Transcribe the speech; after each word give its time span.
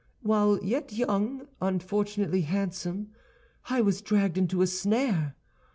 While 0.23 0.57
yet 0.63 0.91
young, 0.93 1.47
unfortunately 1.61 2.41
handsome, 2.41 3.11
I 3.69 3.81
was 3.81 4.01
dragged 4.01 4.35
into 4.35 4.63
a 4.63 4.65
snare. 4.65 5.35